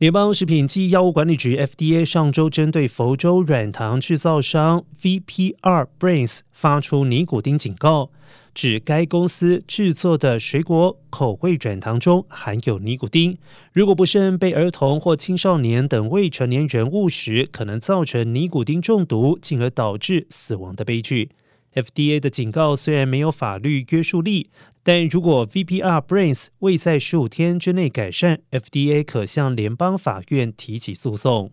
[0.00, 8.10] 联邦食品及药物管理局 （FDA） 上周针对佛州软糖制造商 VPR Brains 发出尼古丁警告，
[8.54, 13.36] 指该公司制作的水果口味软糖中含有尼古丁，
[13.74, 21.28] 如果不慎被儿童或青少年等未成年人误食，可能造成尼古丁中毒，进而导致死亡的悲剧。
[21.74, 24.50] FDA 的警告虽然没有法律约束力。
[24.82, 31.52] 但如果 VPR Brains 未在十五天之内改善，FDA 可向联邦法院提起诉讼。